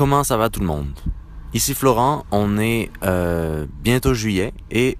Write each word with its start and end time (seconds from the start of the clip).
comment 0.00 0.24
ça 0.24 0.38
va 0.38 0.48
tout 0.48 0.60
le 0.60 0.66
monde? 0.66 0.98
Ici 1.52 1.74
Florent, 1.74 2.24
on 2.30 2.56
est 2.56 2.90
euh, 3.02 3.66
bientôt 3.82 4.14
juillet 4.14 4.54
et 4.70 4.96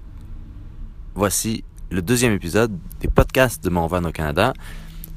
voici 1.15 1.63
le 1.89 2.03
deuxième 2.03 2.33
épisode 2.33 2.77
des 2.99 3.07
podcasts 3.07 3.63
de 3.63 3.71
Mon 3.71 3.87
Van 3.87 4.03
au 4.03 4.11
Canada. 4.11 4.53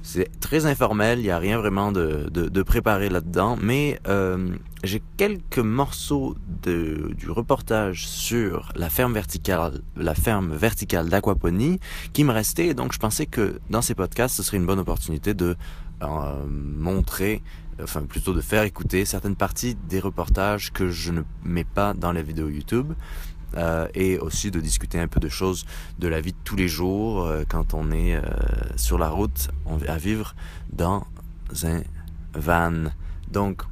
C'est 0.03 0.31
très 0.41 0.65
informel, 0.65 1.19
il 1.19 1.25
n'y 1.25 1.31
a 1.31 1.37
rien 1.37 1.59
vraiment 1.59 1.93
de, 1.93 2.31
de, 2.31 2.63
préparé 2.63 3.11
là-dedans, 3.11 3.59
mais 3.61 4.01
euh, 4.09 4.57
j'ai 4.85 5.03
quelques 5.19 5.59
morceaux 5.59 6.35
de, 6.63 7.13
du 7.19 7.31
reportage 7.31 8.09
sur 8.09 8.73
la 8.77 8.89
ferme 8.89 9.13
verticale, 9.13 9.83
la 9.97 10.15
ferme 10.15 10.55
verticale 10.55 11.11
d'aquaponie 11.11 11.79
qui 12.15 12.25
me 12.25 12.33
restaient, 12.33 12.73
donc 12.73 12.95
je 12.95 12.99
pensais 12.99 13.27
que 13.27 13.61
dans 13.69 13.83
ces 13.83 13.95
podcasts, 13.95 14.35
ce 14.35 14.43
serait 14.43 14.57
une 14.57 14.67
bonne 14.67 14.79
opportunité 14.81 15.35
de 15.35 15.57
euh, 16.03 16.47
montrer 16.49 17.43
enfin 17.83 18.03
plutôt 18.03 18.33
de 18.33 18.41
faire 18.41 18.63
écouter 18.63 19.05
certaines 19.05 19.37
parties 19.37 19.77
des 19.89 20.01
reportages 20.01 20.73
que 20.73 20.91
je 20.91 21.13
ne 21.13 21.23
mets 21.45 21.65
pas 21.65 21.95
dans 21.95 22.13
les 22.13 22.23
vidéos 22.23 22.49
YouTube. 22.49 22.93
Euh, 23.57 23.87
et 23.95 24.19
aussi 24.19 24.51
de 24.51 24.59
discuter 24.59 24.99
un 24.99 25.07
peu 25.07 25.21
de 25.21 25.29
choses 25.29 25.65
de 26.01 26.09
la 26.09 26.21
vie 26.21 26.33
de 26.33 26.39
tous 26.43 26.57
les 26.57 26.67
jours 26.67 27.25
euh, 27.25 27.45
quand 27.49 27.73
on 27.73 27.93
est 27.93 28.17
euh, 28.17 28.23
sur 28.75 28.99
la 28.99 29.09
route 29.09 29.49
à 29.87 29.97
vivre 29.97 30.35
dans 30.73 31.07
un 31.63 31.83
van. 32.35 32.91
Donc, 33.31 33.63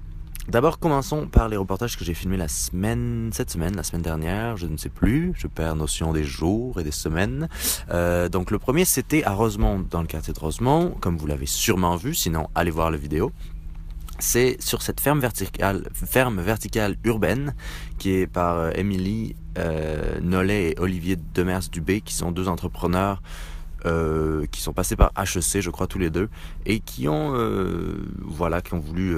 d'abord 0.48 0.79
commençons 0.79 1.27
par 1.27 1.48
les 1.48 1.57
reportages 1.57 1.98
que 1.98 2.05
j'ai 2.05 2.15
filmés 2.15 2.37
la 2.37 2.46
semaine, 2.46 3.30
cette 3.32 3.51
semaine, 3.51 3.74
la 3.74 3.82
semaine 3.82 4.02
dernière, 4.02 4.57
je 4.57 4.66
ne 4.66 4.77
sais 4.77 4.88
plus, 4.88 5.32
je 5.37 5.48
perds 5.48 5.74
notion 5.74 6.12
des 6.12 6.24
jours 6.24 6.79
et 6.79 6.84
des 6.84 6.93
semaines. 6.93 7.48
donc 8.30 8.52
le 8.52 8.59
premier 8.59 8.84
c'était 8.84 9.24
à 9.24 9.32
Rosemont, 9.32 9.84
dans 9.91 10.01
le 10.01 10.07
quartier 10.07 10.32
de 10.32 10.38
Rosemont, 10.38 10.91
comme 11.01 11.16
vous 11.16 11.27
l'avez 11.27 11.46
sûrement 11.46 11.96
vu, 11.96 12.15
sinon 12.15 12.48
allez 12.55 12.71
voir 12.71 12.91
la 12.91 12.98
vidéo 12.98 13.32
c'est 14.23 14.57
sur 14.62 14.83
cette 14.83 15.01
ferme 15.01 15.21
verticale, 15.21 16.97
urbaine 17.05 17.55
qui 17.99 18.13
est 18.13 18.27
par 18.29 18.57
euh, 18.57 18.71
Émilie 18.75 19.35
euh, 19.59 20.21
Nollet 20.23 20.71
et 20.71 20.74
Olivier 20.79 21.16
Demers 21.35 21.69
Dubé, 21.71 22.01
qui 22.01 22.15
sont 22.15 22.30
deux 22.30 22.46
entrepreneurs 22.46 23.21
euh, 23.85 24.46
qui 24.52 24.61
sont 24.61 24.73
passés 24.73 24.95
par 24.95 25.11
HEC, 25.19 25.61
je 25.61 25.71
crois 25.71 25.88
tous 25.88 25.99
les 25.99 26.09
deux, 26.09 26.29
et 26.66 26.79
qui 26.79 27.09
ont 27.09 27.35
voilà, 28.21 28.63
qui 28.63 28.74
ont 28.74 28.79
voulu 28.79 29.16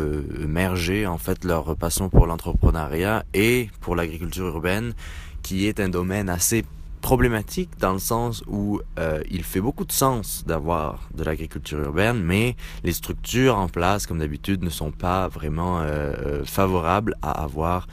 merger 0.48 1.06
en 1.06 1.18
fait 1.18 1.44
leur 1.44 1.76
passion 1.76 2.08
pour 2.08 2.26
l'entrepreneuriat 2.26 3.24
et 3.34 3.68
pour 3.82 3.96
l'agriculture 3.96 4.46
urbaine, 4.46 4.94
qui 5.42 5.66
est 5.66 5.80
un 5.80 5.90
domaine 5.90 6.30
assez 6.30 6.64
problématique 7.04 7.68
dans 7.78 7.92
le 7.92 7.98
sens 7.98 8.42
où 8.46 8.80
euh, 8.98 9.22
il 9.30 9.44
fait 9.44 9.60
beaucoup 9.60 9.84
de 9.84 9.92
sens 9.92 10.42
d'avoir 10.46 11.10
de 11.14 11.22
l'agriculture 11.22 11.78
urbaine, 11.80 12.22
mais 12.22 12.56
les 12.82 12.94
structures 12.94 13.58
en 13.58 13.68
place, 13.68 14.06
comme 14.06 14.20
d'habitude, 14.20 14.62
ne 14.64 14.70
sont 14.70 14.90
pas 14.90 15.28
vraiment 15.28 15.80
euh, 15.80 15.84
euh, 15.84 16.44
favorables 16.46 17.14
à 17.20 17.42
avoir 17.42 17.86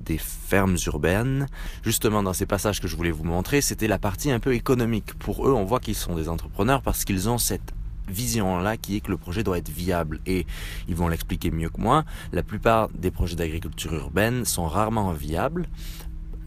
des 0.00 0.16
fermes 0.16 0.78
urbaines. 0.86 1.46
Justement, 1.82 2.22
dans 2.22 2.32
ces 2.32 2.46
passages 2.46 2.80
que 2.80 2.88
je 2.88 2.96
voulais 2.96 3.10
vous 3.10 3.24
montrer, 3.24 3.60
c'était 3.60 3.88
la 3.88 3.98
partie 3.98 4.30
un 4.30 4.40
peu 4.40 4.54
économique. 4.54 5.12
Pour 5.18 5.46
eux, 5.46 5.52
on 5.52 5.64
voit 5.64 5.80
qu'ils 5.80 5.94
sont 5.94 6.14
des 6.14 6.30
entrepreneurs 6.30 6.80
parce 6.80 7.04
qu'ils 7.04 7.28
ont 7.28 7.36
cette 7.36 7.74
vision-là 8.08 8.78
qui 8.78 8.96
est 8.96 9.00
que 9.00 9.10
le 9.10 9.18
projet 9.18 9.42
doit 9.44 9.58
être 9.58 9.68
viable. 9.68 10.20
Et 10.24 10.46
ils 10.88 10.94
vont 10.94 11.08
l'expliquer 11.08 11.50
mieux 11.50 11.68
que 11.68 11.78
moi. 11.78 12.04
La 12.32 12.42
plupart 12.42 12.88
des 12.88 13.10
projets 13.10 13.36
d'agriculture 13.36 13.92
urbaine 13.92 14.46
sont 14.46 14.66
rarement 14.66 15.12
viables 15.12 15.68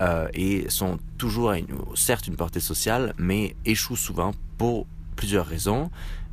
euh, 0.04 0.28
et 0.34 0.70
sont 0.70 1.00
toujours, 1.18 1.54
certes, 1.96 2.28
une 2.28 2.36
portée 2.36 2.60
sociale, 2.60 3.14
mais 3.18 3.56
échouent 3.64 3.96
souvent 3.96 4.34
pour 4.58 4.86
plusieurs 5.16 5.46
raisons. 5.46 5.90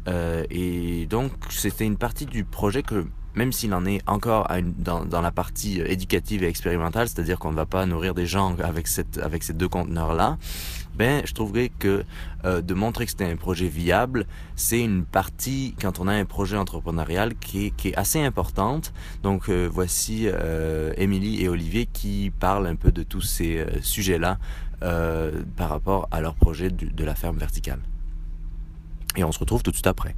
Euh, 0.09 0.45
et 0.51 1.07
donc, 1.07 1.33
c'était 1.51 1.85
une 1.85 1.97
partie 1.97 2.27
du 2.27 2.43
projet 2.43 2.83
que 2.83 3.07
même 3.34 3.53
s'il 3.53 3.73
en 3.75 3.84
est 3.84 4.00
encore 4.06 4.48
dans, 4.78 5.05
dans, 5.05 5.20
la 5.20 5.31
partie 5.31 5.81
éducative 5.81 6.42
et 6.42 6.48
expérimentale, 6.48 7.09
c'est-à-dire 7.09 7.39
qu'on 7.39 7.50
ne 7.50 7.56
va 7.56 7.67
pas 7.67 7.87
nourrir 7.87 8.14
des 8.14 8.27
gens 8.27 8.56
avec, 8.59 8.87
cette, 8.87 9.19
avec 9.19 9.42
ces 9.42 9.53
deux 9.53 9.69
conteneurs-là, 9.69 10.39
ben, 10.95 11.22
je 11.25 11.33
trouverais 11.33 11.70
que 11.78 12.05
euh, 12.45 12.60
de 12.60 12.75
montrer 12.75 13.05
que 13.05 13.12
c'était 13.12 13.31
un 13.31 13.37
projet 13.37 13.69
viable, 13.69 14.27
c'est 14.56 14.81
une 14.81 15.05
partie, 15.05 15.75
quand 15.81 16.00
on 16.00 16.09
a 16.09 16.12
un 16.12 16.25
projet 16.25 16.56
entrepreneurial, 16.56 17.34
qui 17.37 17.66
est, 17.66 17.71
qui 17.71 17.88
est 17.88 17.97
assez 17.97 18.21
importante. 18.21 18.93
Donc, 19.22 19.49
euh, 19.49 19.69
voici 19.72 20.25
euh, 20.26 20.93
Émilie 20.97 21.43
et 21.43 21.49
Olivier 21.49 21.87
qui 21.87 22.32
parlent 22.38 22.66
un 22.66 22.76
peu 22.76 22.93
de 22.93 23.03
tous 23.03 23.22
ces 23.22 23.59
euh, 23.59 23.81
sujets-là 23.81 24.38
euh, 24.82 25.43
par 25.56 25.69
rapport 25.69 26.09
à 26.10 26.21
leur 26.21 26.34
projet 26.34 26.71
de 26.71 27.05
la 27.05 27.15
ferme 27.15 27.38
verticale. 27.38 27.81
Et 29.16 29.25
on 29.25 29.32
se 29.32 29.38
retrouve 29.38 29.62
tout 29.62 29.71
de 29.71 29.76
suite 29.76 29.87
après. 29.87 30.15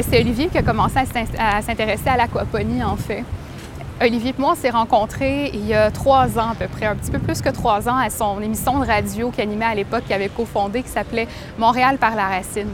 C'est 0.00 0.20
Olivier 0.20 0.48
qui 0.48 0.56
a 0.56 0.62
commencé 0.62 0.96
à 1.38 1.60
s'intéresser 1.60 2.08
à 2.08 2.16
l'aquaponie, 2.16 2.82
en 2.82 2.96
fait. 2.96 3.24
Olivier 4.00 4.30
et 4.30 4.34
moi, 4.40 4.52
on 4.52 4.54
s'est 4.54 4.70
rencontrés 4.70 5.50
il 5.52 5.66
y 5.66 5.74
a 5.74 5.90
trois 5.90 6.38
ans 6.38 6.52
à 6.52 6.54
peu 6.54 6.66
près, 6.66 6.86
un 6.86 6.96
petit 6.96 7.10
peu 7.10 7.18
plus 7.18 7.42
que 7.42 7.50
trois 7.50 7.90
ans, 7.90 7.98
à 7.98 8.08
son 8.08 8.40
émission 8.40 8.78
de 8.78 8.86
radio 8.86 9.30
qu'il 9.30 9.42
animait 9.42 9.66
à 9.66 9.74
l'époque, 9.74 10.04
qu'il 10.04 10.14
avait 10.14 10.30
cofondée, 10.30 10.82
qui 10.82 10.88
s'appelait 10.88 11.28
Montréal 11.58 11.98
par 11.98 12.16
la 12.16 12.26
racine. 12.26 12.70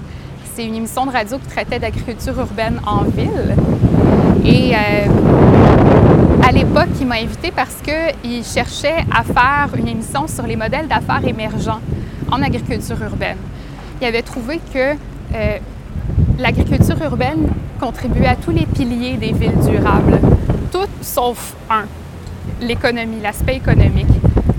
C'est 0.54 0.64
une 0.64 0.76
émission 0.76 1.06
de 1.06 1.10
radio 1.10 1.38
qui 1.38 1.48
traitait 1.48 1.80
d'agriculture 1.80 2.38
urbaine 2.38 2.80
en 2.86 3.02
ville. 3.02 3.56
Et 4.44 4.76
euh, 4.76 5.06
à 6.46 6.52
l'époque, 6.52 6.90
il 7.00 7.06
m'a 7.08 7.16
invité 7.16 7.50
parce 7.50 7.78
qu'il 7.82 8.44
cherchait 8.44 9.04
à 9.12 9.24
faire 9.24 9.76
une 9.76 9.88
émission 9.88 10.28
sur 10.28 10.46
les 10.46 10.54
modèles 10.54 10.86
d'affaires 10.86 11.26
émergents 11.26 11.80
en 12.30 12.40
agriculture 12.42 13.02
urbaine. 13.02 13.38
Il 14.00 14.06
avait 14.06 14.22
trouvé 14.22 14.60
que 14.72 14.94
euh, 15.34 15.58
l'agriculture 16.38 16.96
urbaine 17.02 17.48
contribuait 17.80 18.28
à 18.28 18.36
tous 18.36 18.52
les 18.52 18.66
piliers 18.66 19.16
des 19.16 19.32
villes 19.32 19.58
durables 19.64 20.18
tout 20.70 20.86
sauf 21.00 21.54
un, 21.70 21.84
l'économie, 22.60 23.20
l'aspect 23.20 23.56
économique. 23.56 24.06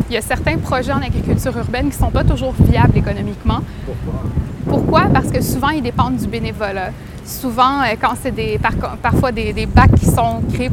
Il 0.09 0.13
y 0.13 0.18
a 0.18 0.22
certains 0.22 0.57
projets 0.57 0.91
en 0.91 1.01
agriculture 1.01 1.56
urbaine 1.56 1.89
qui 1.89 1.97
ne 1.97 2.06
sont 2.06 2.12
pas 2.12 2.23
toujours 2.23 2.53
viables 2.59 2.97
économiquement. 2.97 3.59
Pourquoi? 3.85 4.23
Pourquoi? 4.68 5.01
Parce 5.13 5.31
que 5.31 5.41
souvent, 5.41 5.69
ils 5.69 5.84
dépendent 5.84 6.18
du 6.18 6.28
bénévolat. 6.28 6.91
Souvent, 7.25 7.81
euh, 7.81 7.96
quand 8.00 8.13
c'est 8.22 8.31
des, 8.31 8.59
parfois 9.02 9.31
des, 9.31 9.66
bacs 9.66 9.96
qui 10.00 10.06
sont 10.06 10.41
créés, 10.53 10.69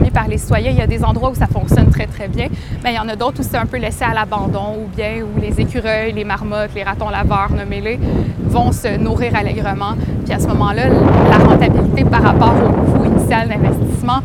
mis 0.00 0.10
par 0.10 0.28
les 0.28 0.38
citoyens, 0.38 0.70
il 0.70 0.78
y 0.78 0.82
a 0.82 0.86
des 0.86 1.02
endroits 1.02 1.30
où 1.30 1.34
ça 1.34 1.46
fonctionne 1.46 1.90
très, 1.90 2.06
très 2.06 2.28
bien, 2.28 2.48
mais 2.82 2.92
il 2.92 2.96
y 2.96 2.98
en 2.98 3.08
a 3.08 3.16
d'autres 3.16 3.40
où 3.40 3.42
c'est 3.42 3.56
un 3.56 3.66
peu 3.66 3.78
laissé 3.78 4.04
à 4.04 4.12
l'abandon 4.12 4.78
ou 4.84 4.96
bien 4.96 5.22
où 5.22 5.40
les 5.40 5.60
écureuils, 5.60 6.12
les 6.12 6.24
marmottes, 6.24 6.70
les 6.74 6.82
ratons 6.82 7.08
laveurs, 7.08 7.50
nommez-les, 7.52 7.98
vont 8.44 8.72
se 8.72 8.96
nourrir 8.96 9.34
allègrement. 9.36 9.94
Puis 10.24 10.34
à 10.34 10.38
ce 10.38 10.46
moment-là, 10.48 10.88
la 10.88 11.38
rentabilité 11.38 12.04
par 12.04 12.22
rapport 12.22 12.54
au 12.54 12.98
coût 12.98 13.04
initial 13.04 13.48
d'investissement 13.48 14.20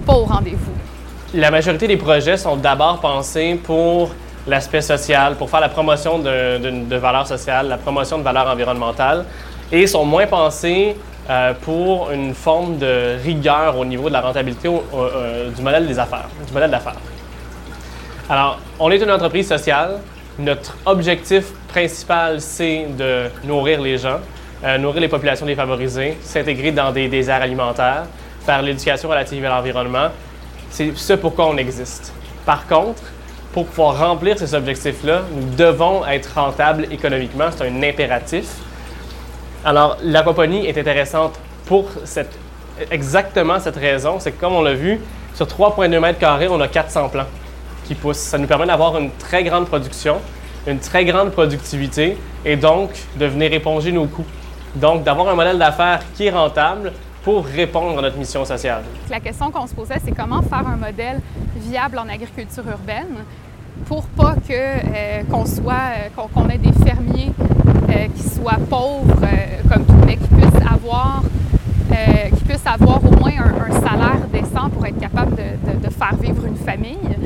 pas 0.00 0.14
au 0.14 0.24
rendez-vous. 0.24 0.72
La 1.34 1.50
majorité 1.50 1.86
des 1.86 1.96
projets 1.96 2.36
sont 2.36 2.56
d'abord 2.56 3.00
pensés 3.00 3.58
pour 3.62 4.10
l'aspect 4.46 4.80
social, 4.80 5.36
pour 5.36 5.48
faire 5.48 5.60
la 5.60 5.68
promotion 5.68 6.18
de, 6.18 6.96
valeurs 6.96 7.26
sociales, 7.26 7.68
la 7.68 7.78
promotion 7.78 8.18
de 8.18 8.22
valeurs 8.22 8.48
environnementales, 8.48 9.24
et 9.72 9.86
sont 9.86 10.04
moins 10.04 10.26
pensés 10.26 10.94
euh, 11.30 11.54
pour 11.62 12.10
une 12.10 12.34
forme 12.34 12.78
de 12.78 13.16
rigueur 13.24 13.78
au 13.78 13.84
niveau 13.84 14.08
de 14.08 14.12
la 14.12 14.20
rentabilité 14.20 14.68
euh, 14.68 15.50
du 15.50 15.62
modèle 15.62 15.86
des 15.86 15.98
affaires, 15.98 16.28
du 16.46 16.52
modèle 16.52 16.70
d'affaires. 16.70 16.96
Alors, 18.28 18.58
on 18.78 18.90
est 18.90 18.98
une 18.98 19.10
entreprise 19.10 19.48
sociale. 19.48 19.98
Notre 20.38 20.76
objectif 20.84 21.46
principal, 21.68 22.40
c'est 22.40 22.86
de 22.98 23.26
nourrir 23.44 23.80
les 23.80 23.98
gens, 23.98 24.18
euh, 24.64 24.78
nourrir 24.78 25.00
les 25.00 25.08
populations 25.08 25.46
défavorisées, 25.46 26.18
s'intégrer 26.22 26.72
dans 26.72 26.92
des, 26.92 27.08
des 27.08 27.28
aires 27.30 27.42
alimentaires, 27.42 28.04
faire 28.44 28.62
l'éducation 28.62 29.08
relative 29.08 29.44
à 29.44 29.48
l'environnement. 29.48 30.08
C'est 30.70 30.96
ce 30.96 31.14
pourquoi 31.14 31.48
on 31.48 31.56
existe. 31.56 32.12
Par 32.44 32.66
contre, 32.66 33.02
pour 33.52 33.66
pouvoir 33.66 33.98
remplir 33.98 34.38
ces 34.38 34.54
objectifs-là, 34.54 35.22
nous 35.34 35.54
devons 35.54 36.06
être 36.06 36.34
rentables 36.34 36.88
économiquement. 36.90 37.46
C'est 37.54 37.68
un 37.68 37.82
impératif. 37.82 38.46
Alors, 39.64 39.96
l'aquaponie 40.02 40.66
est 40.66 40.76
intéressante 40.76 41.38
pour 41.66 41.88
exactement 42.90 43.60
cette 43.60 43.76
raison. 43.76 44.18
C'est 44.18 44.32
que, 44.32 44.40
comme 44.40 44.54
on 44.54 44.62
l'a 44.62 44.74
vu, 44.74 45.00
sur 45.34 45.46
3,2 45.46 45.98
mètres 46.00 46.18
carrés, 46.18 46.48
on 46.48 46.60
a 46.60 46.68
400 46.68 47.08
plants 47.08 47.26
qui 47.84 47.94
poussent. 47.94 48.18
Ça 48.18 48.38
nous 48.38 48.46
permet 48.46 48.66
d'avoir 48.66 48.96
une 48.98 49.10
très 49.12 49.44
grande 49.44 49.66
production, 49.66 50.16
une 50.66 50.78
très 50.78 51.04
grande 51.04 51.30
productivité 51.30 52.16
et 52.44 52.56
donc 52.56 52.90
de 53.16 53.26
venir 53.26 53.52
éponger 53.52 53.92
nos 53.92 54.06
coûts. 54.06 54.26
Donc, 54.74 55.04
d'avoir 55.04 55.28
un 55.28 55.34
modèle 55.34 55.58
d'affaires 55.58 56.00
qui 56.14 56.26
est 56.26 56.30
rentable, 56.30 56.92
pour 57.22 57.46
répondre 57.46 57.98
à 57.98 58.02
notre 58.02 58.18
mission 58.18 58.44
sociale. 58.44 58.82
La 59.08 59.20
question 59.20 59.50
qu'on 59.50 59.66
se 59.66 59.74
posait, 59.74 59.98
c'est 60.04 60.12
comment 60.12 60.42
faire 60.42 60.66
un 60.66 60.76
modèle 60.76 61.20
viable 61.56 61.98
en 61.98 62.08
agriculture 62.08 62.64
urbaine 62.68 63.24
pour 63.86 64.04
pas 64.04 64.34
euh, 64.50 65.22
qu'on 65.30 65.46
soit 65.46 65.72
euh, 65.72 66.24
qu'on 66.34 66.48
ait 66.48 66.58
des 66.58 66.72
fermiers 66.84 67.32
qui 68.14 68.22
soient 68.22 68.58
pauvres 68.68 69.26
comme 69.70 69.84
tout, 69.84 70.06
mais 70.06 70.16
qui 70.16 70.28
puissent 70.28 70.66
avoir 70.66 71.22
qui 72.34 72.44
puissent 72.44 72.66
avoir 72.66 73.04
au 73.04 73.10
moins 73.10 73.32
un, 73.38 73.72
salaire 73.72 74.26
décent 74.32 74.70
pour 74.70 74.86
être 74.86 74.98
capable 74.98 75.36
de, 75.36 75.90
faire 75.90 76.16
vivre 76.16 76.46
une 76.46 76.56
famille. 76.56 77.16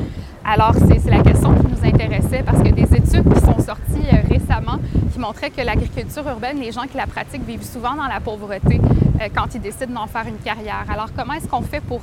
Alors 0.43 0.73
c'est 0.75 1.09
la 1.09 1.21
question 1.21 1.53
qui 1.53 1.67
nous 1.67 1.87
intéressait 1.87 2.43
parce 2.45 2.61
que 2.61 2.69
des 2.69 2.83
études 2.83 3.33
qui 3.33 3.39
sont 3.39 3.59
sorties 3.59 4.09
récemment 4.29 4.77
qui 5.13 5.19
montraient 5.19 5.49
que 5.49 5.61
l'agriculture 5.61 6.27
urbaine, 6.27 6.59
les 6.59 6.71
gens 6.71 6.83
qui 6.83 6.97
la 6.97 7.07
pratiquent 7.07 7.45
vivent 7.45 7.63
souvent 7.65 7.95
dans 7.95 8.07
la 8.07 8.19
pauvreté. 8.19 8.79
Euh, 9.21 9.29
quand 9.33 9.47
ils 9.55 9.61
décident 9.61 9.93
d'en 9.93 10.07
faire 10.07 10.27
une 10.27 10.37
carrière. 10.37 10.85
Alors, 10.89 11.09
comment 11.15 11.33
est-ce 11.33 11.47
qu'on 11.47 11.61
fait 11.61 11.81
pour 11.81 12.01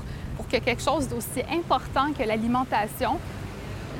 que 0.51 0.57
quelque 0.59 0.83
chose 0.83 1.09
d'aussi 1.09 1.43
important 1.53 2.13
que 2.17 2.27
l'alimentation 2.27 3.19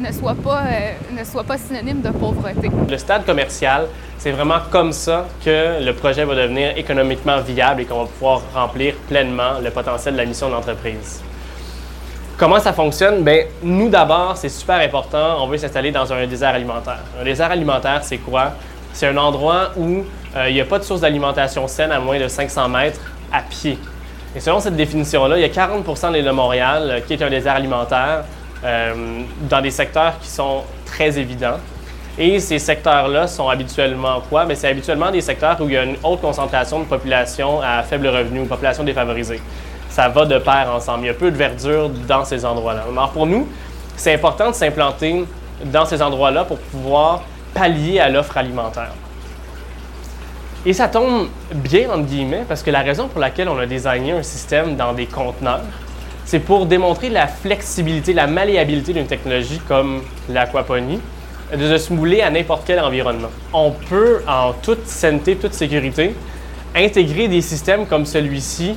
ne 0.01 0.13
soit 0.13 0.35
pas, 0.35 0.63
euh, 0.67 0.93
ne 1.19 1.25
soit 1.25 1.45
pas 1.45 1.59
synonyme 1.59 2.01
de 2.01 2.11
pauvreté. 2.11 2.71
Le 2.89 2.99
stade 2.99 3.25
commercial, 3.25 3.87
c'est 4.19 4.33
vraiment 4.33 4.59
comme 4.71 4.93
ça 4.93 5.27
que 5.45 5.85
le 5.85 5.93
projet 5.93 6.25
va 6.25 6.35
devenir 6.35 6.77
économiquement 6.77 7.41
viable 7.41 7.83
et 7.83 7.85
qu'on 7.85 8.01
va 8.01 8.07
pouvoir 8.07 8.43
remplir 8.55 8.95
pleinement 9.09 9.61
le 9.63 9.71
potentiel 9.71 10.15
de 10.15 10.19
la 10.19 10.27
mission 10.27 10.49
de 10.49 10.55
l'entreprise. 10.55 11.23
Comment 12.37 12.59
ça 12.59 12.73
fonctionne? 12.73 13.23
Bien, 13.23 13.45
nous 13.63 13.89
d'abord, 13.89 14.37
c'est 14.37 14.49
super 14.49 14.81
important, 14.81 15.43
on 15.43 15.47
veut 15.47 15.59
s'installer 15.59 15.93
dans 15.93 16.13
un 16.13 16.27
désert 16.27 16.55
alimentaire. 16.55 17.01
Un 17.21 17.25
désert 17.25 17.51
alimentaire, 17.51 18.01
c'est 18.03 18.19
quoi? 18.19 18.53
C'est 18.93 19.07
un 19.07 19.17
endroit 19.17 19.71
où 19.77 20.05
euh, 20.37 20.49
il 20.49 20.55
n'y 20.55 20.61
a 20.61 20.65
pas 20.65 20.79
de 20.79 20.85
source 20.85 21.01
d'alimentation 21.01 21.69
saine 21.69 21.93
à 21.93 22.01
moins 22.01 22.19
de 22.19 22.27
500 22.27 22.69
mètres 22.69 23.01
à 23.33 23.41
pied. 23.41 23.79
Et 24.35 24.41
selon 24.41 24.59
cette 24.59 24.75
définition-là, 24.75 25.39
il 25.39 25.43
y 25.43 25.45
a 25.45 25.49
40 25.49 25.85
de 25.85 26.15
l'île 26.15 26.25
de 26.25 26.31
Montréal 26.33 26.91
euh, 26.91 27.01
qui 27.01 27.13
est 27.13 27.23
un 27.23 27.31
désert 27.31 27.55
alimentaire 27.55 28.25
dans 28.65 29.61
des 29.61 29.71
secteurs 29.71 30.19
qui 30.21 30.29
sont 30.29 30.63
très 30.87 31.19
évidents. 31.19 31.59
Et 32.17 32.39
ces 32.39 32.61
secteurs-là 32.61 33.27
sont 33.27 33.49
habituellement 33.49 34.23
quoi? 34.29 34.45
Bien, 34.45 34.55
c'est 34.55 34.69
habituellement 34.69 35.11
des 35.11 35.21
secteurs 35.21 35.61
où 35.61 35.65
il 35.65 35.73
y 35.73 35.77
a 35.77 35.83
une 35.83 35.97
haute 36.03 36.21
concentration 36.21 36.79
de 36.79 36.85
population 36.85 37.61
à 37.61 37.83
faible 37.83 38.07
revenu, 38.07 38.47
population 38.47 38.85
défavorisée. 38.85 39.41
Ça 39.89 40.09
va 40.09 40.25
de 40.25 40.39
pair 40.39 40.71
ensemble. 40.73 41.05
Il 41.05 41.07
y 41.07 41.11
a 41.11 41.15
peu 41.15 41.31
de 41.31 41.37
verdure 41.37 41.89
dans 42.09 42.25
ces 42.25 42.45
endroits-là. 42.45 42.85
Alors 42.91 43.11
pour 43.11 43.27
nous, 43.27 43.49
c'est 43.97 44.15
important 44.15 44.51
de 44.51 44.55
s'implanter 44.55 45.25
dans 45.65 45.85
ces 45.85 46.01
endroits-là 46.01 46.45
pour 46.45 46.59
pouvoir 46.59 47.23
pallier 47.53 48.01
à 48.01 48.09
l'offre 48.09 48.37
alimentaire. 48.37 48.93
Et 50.67 50.73
ça 50.73 50.89
tombe 50.89 51.29
bien, 51.53 51.91
entre 51.91 52.07
guillemets, 52.07 52.45
parce 52.49 52.63
que 52.63 52.71
la 52.71 52.81
raison 52.81 53.09
pour 53.09 53.21
laquelle 53.21 53.49
on 53.49 53.59
a 53.59 53.67
designé 53.67 54.13
un 54.13 54.23
système 54.23 54.77
dans 54.77 54.93
des 54.93 55.07
conteneurs, 55.07 55.61
c'est 56.25 56.41
pour 56.41 56.67
démontrer 56.67 57.11
la 57.11 57.27
flexibilité, 57.27 58.13
la 58.13 58.27
malléabilité 58.27 58.93
d'une 58.93 59.07
technologie 59.07 59.61
comme 59.69 60.03
l'aquaponie, 60.29 61.01
de 61.57 61.77
se 61.77 61.93
mouler 61.93 62.23
à 62.23 62.31
n'importe 62.31 62.63
quel 62.67 62.81
environnement. 62.81 63.29
On 63.53 63.71
peut, 63.71 64.23
en 64.27 64.53
toute 64.53 64.87
sainteté, 64.87 65.37
toute 65.37 65.53
sécurité, 65.53 66.15
intégrer 66.75 67.29
des 67.29 67.43
systèmes 67.43 67.87
comme 67.87 68.07
celui-ci 68.07 68.75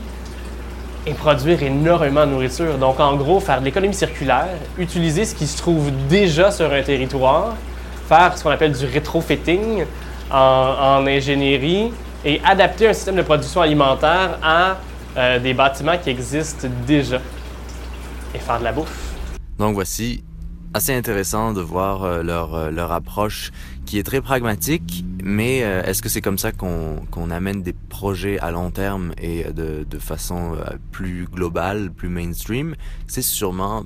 et 1.06 1.14
produire 1.14 1.64
énormément 1.64 2.26
de 2.26 2.32
nourriture. 2.32 2.78
Donc, 2.78 3.00
en 3.00 3.16
gros, 3.16 3.40
faire 3.40 3.62
de 3.62 3.66
l'économie 3.66 3.94
circulaire, 3.94 4.50
utiliser 4.78 5.24
ce 5.24 5.34
qui 5.34 5.48
se 5.48 5.58
trouve 5.58 5.90
déjà 6.10 6.52
sur 6.52 6.72
un 6.72 6.82
territoire, 6.82 7.56
faire 8.10 8.38
ce 8.38 8.44
qu'on 8.44 8.52
appelle 8.52 8.74
du 8.74 8.86
rétrofitting 8.86 9.86
en, 10.30 11.08
ingénierie 11.08 11.92
et 12.26 12.42
adapter 12.46 12.90
un 12.90 12.94
système 12.94 13.16
de 13.16 13.22
production 13.22 13.62
alimentaire 13.62 14.38
à 14.44 14.76
euh, 15.18 15.40
des 15.40 15.54
bâtiments 15.54 15.98
qui 15.98 16.10
existent 16.10 16.68
déjà 16.86 17.20
et 18.34 18.40
faire 18.40 18.60
de 18.60 18.64
la 18.64 18.72
bouffe. 18.72 19.16
Donc 19.58 19.74
voici 19.74 20.24
assez 20.74 20.94
intéressant 20.94 21.54
de 21.54 21.62
voir 21.62 22.04
euh, 22.04 22.24
leur, 22.24 22.54
euh, 22.54 22.70
leur 22.70 22.92
approche 22.92 23.52
qui 23.86 23.98
est 23.98 24.04
très 24.04 24.22
pragmatique, 24.22 25.06
mais 25.24 25.64
euh, 25.64 25.82
est-ce 25.84 26.02
que 26.02 26.10
c'est 26.10 26.22
comme 26.22 26.38
ça 26.38 26.52
qu'on 26.52 27.32
amène 27.32 27.64
des 27.64 27.74
projets 27.74 28.38
à 28.40 28.52
long 28.52 28.70
terme 28.70 29.14
et 29.18 29.46
de, 29.46 29.86
de 29.90 30.00
façon 30.00 30.58
plus 30.92 31.26
globale, 31.26 31.92
plus 31.92 32.10
mainstream? 32.10 32.76
C'est 33.08 33.22
sûrement 33.22 33.86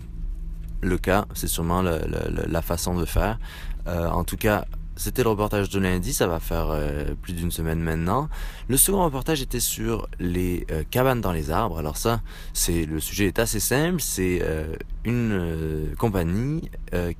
le 0.81 0.97
cas, 0.97 1.25
c'est 1.33 1.47
sûrement 1.47 1.83
la 1.83 2.61
façon 2.63 2.95
de 2.95 3.05
faire. 3.05 3.37
En 3.85 4.23
tout 4.23 4.37
cas, 4.37 4.65
c'était 5.01 5.23
le 5.23 5.29
reportage 5.29 5.69
de 5.69 5.79
lundi, 5.79 6.13
ça 6.13 6.27
va 6.27 6.39
faire 6.39 6.69
euh, 6.69 7.15
plus 7.19 7.33
d'une 7.33 7.49
semaine 7.49 7.79
maintenant. 7.79 8.29
Le 8.67 8.77
second 8.77 9.03
reportage 9.03 9.41
était 9.41 9.59
sur 9.59 10.07
les 10.19 10.67
euh, 10.69 10.83
cabanes 10.89 11.21
dans 11.21 11.31
les 11.31 11.49
arbres. 11.49 11.79
Alors 11.79 11.97
ça, 11.97 12.21
c'est 12.53 12.85
le 12.85 12.99
sujet 12.99 13.25
est 13.25 13.39
assez 13.39 13.59
simple. 13.59 13.99
C'est 13.99 14.41
euh, 14.43 14.75
une 15.03 15.95
compagnie 15.97 16.69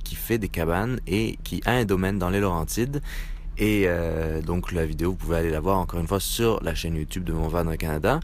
qui 0.04 0.14
fait 0.14 0.38
des 0.38 0.48
cabanes 0.48 1.00
et 1.08 1.38
qui 1.42 1.60
a 1.64 1.72
un 1.72 1.84
domaine 1.84 2.18
dans 2.18 2.30
les 2.30 2.38
Laurentides. 2.38 3.02
Et 3.58 3.86
donc 4.46 4.70
la 4.72 4.86
vidéo, 4.86 5.10
vous 5.10 5.16
pouvez 5.16 5.38
aller 5.38 5.50
la 5.50 5.60
voir 5.60 5.78
encore 5.78 5.98
une 5.98 6.06
fois 6.06 6.20
sur 6.20 6.62
la 6.62 6.74
chaîne 6.74 6.94
YouTube 6.94 7.24
de 7.24 7.32
Mon 7.32 7.48
Van 7.48 7.64
Canada. 7.76 8.20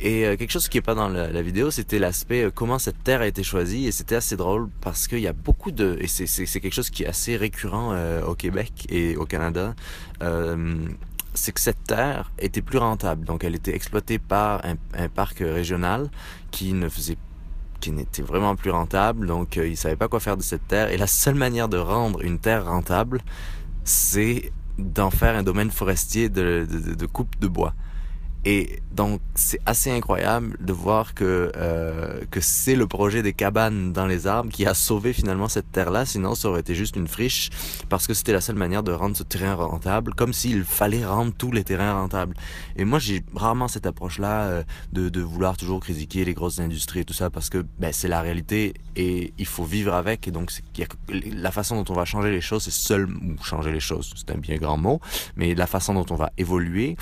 Et 0.00 0.24
euh, 0.26 0.36
quelque 0.36 0.50
chose 0.50 0.68
qui 0.68 0.78
est 0.78 0.82
pas 0.82 0.94
dans 0.94 1.08
la, 1.08 1.42
vidéo, 1.42 1.70
c'était 1.70 1.98
l'aspect 1.98 2.44
euh, 2.44 2.50
comment 2.54 2.78
cette 2.78 3.02
terre 3.02 3.20
a 3.20 3.26
été 3.26 3.42
choisie. 3.42 3.86
Et 3.86 3.92
c'était 3.92 4.14
assez 4.14 4.36
drôle 4.36 4.68
parce 4.80 5.08
qu'il 5.08 5.20
y 5.20 5.26
a 5.26 5.32
beaucoup 5.32 5.70
de... 5.70 5.96
Et 6.00 6.06
c'est 6.06 6.60
quelque 6.60 6.72
chose 6.72 6.90
qui 6.90 7.04
est 7.04 7.08
assez 7.08 7.36
récurrent 7.36 7.92
euh, 7.92 8.24
au 8.24 8.34
Québec 8.34 8.86
et 8.88 9.16
au 9.16 9.24
Canada. 9.24 9.74
Euh, 10.22 10.86
c'est 11.34 11.52
que 11.52 11.60
cette 11.60 11.84
terre 11.84 12.32
était 12.38 12.62
plus 12.62 12.78
rentable. 12.78 13.24
Donc 13.24 13.44
elle 13.44 13.54
était 13.54 13.74
exploitée 13.74 14.18
par 14.18 14.64
un, 14.64 14.76
un 14.94 15.08
parc 15.08 15.38
régional 15.38 16.10
qui 16.50 16.72
ne 16.72 16.88
faisait 16.88 17.16
qui 17.80 17.92
n'était 17.92 18.22
vraiment 18.22 18.56
plus 18.56 18.70
rentable. 18.70 19.26
Donc 19.26 19.56
euh, 19.56 19.66
ils 19.66 19.76
savaient 19.76 19.96
pas 19.96 20.08
quoi 20.08 20.20
faire 20.20 20.36
de 20.36 20.42
cette 20.42 20.66
terre. 20.68 20.90
Et 20.90 20.96
la 20.96 21.06
seule 21.06 21.34
manière 21.34 21.68
de 21.68 21.78
rendre 21.78 22.22
une 22.22 22.38
terre 22.38 22.66
rentable, 22.66 23.22
c'est 23.84 24.52
d'en 24.78 25.10
faire 25.10 25.36
un 25.36 25.42
domaine 25.42 25.70
forestier 25.70 26.28
de, 26.28 26.66
de, 26.70 26.94
de 26.94 27.06
coupe 27.06 27.38
de 27.40 27.48
bois. 27.48 27.74
Et 28.44 28.80
donc 28.92 29.20
c'est 29.34 29.60
assez 29.66 29.90
incroyable 29.90 30.56
de 30.60 30.72
voir 30.72 31.14
que 31.14 31.52
euh, 31.56 32.20
que 32.30 32.40
c'est 32.40 32.76
le 32.76 32.86
projet 32.86 33.22
des 33.22 33.32
cabanes 33.32 33.92
dans 33.92 34.06
les 34.06 34.26
arbres 34.26 34.50
qui 34.50 34.64
a 34.64 34.74
sauvé 34.74 35.12
finalement 35.12 35.48
cette 35.48 35.70
terre-là. 35.72 36.06
Sinon, 36.06 36.34
ça 36.34 36.48
aurait 36.48 36.60
été 36.60 36.74
juste 36.74 36.96
une 36.96 37.08
friche 37.08 37.50
parce 37.88 38.06
que 38.06 38.14
c'était 38.14 38.32
la 38.32 38.40
seule 38.40 38.56
manière 38.56 38.82
de 38.82 38.92
rendre 38.92 39.16
ce 39.16 39.22
terrain 39.22 39.54
rentable, 39.54 40.14
comme 40.14 40.32
s'il 40.32 40.64
fallait 40.64 41.04
rendre 41.04 41.32
tous 41.36 41.50
les 41.50 41.64
terrains 41.64 41.94
rentables. 41.94 42.34
Et 42.76 42.84
moi, 42.84 42.98
j'ai 42.98 43.24
rarement 43.34 43.68
cette 43.68 43.86
approche-là 43.86 44.42
euh, 44.42 44.62
de, 44.92 45.08
de 45.08 45.20
vouloir 45.20 45.56
toujours 45.56 45.80
critiquer 45.80 46.24
les 46.24 46.34
grosses 46.34 46.60
industries 46.60 47.00
et 47.00 47.04
tout 47.04 47.14
ça 47.14 47.30
parce 47.30 47.50
que 47.50 47.64
ben, 47.78 47.92
c'est 47.92 48.08
la 48.08 48.20
réalité 48.20 48.74
et 48.96 49.32
il 49.38 49.46
faut 49.46 49.64
vivre 49.64 49.94
avec. 49.94 50.28
Et 50.28 50.30
donc 50.30 50.52
y 50.76 50.82
a, 50.82 50.86
la 51.34 51.50
façon 51.50 51.82
dont 51.82 51.92
on 51.92 51.96
va 51.96 52.04
changer 52.04 52.30
les 52.30 52.40
choses, 52.40 52.64
c'est 52.64 52.70
seul 52.70 53.08
ou 53.08 53.42
changer 53.42 53.72
les 53.72 53.80
choses, 53.80 54.12
c'est 54.16 54.30
un 54.34 54.38
bien 54.38 54.56
grand 54.56 54.76
mot, 54.76 55.00
mais 55.36 55.54
la 55.54 55.66
façon 55.66 55.94
dont 55.94 56.06
on 56.10 56.16
va 56.16 56.30
évoluer, 56.36 56.96